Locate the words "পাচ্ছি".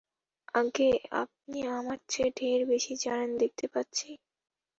3.67-4.09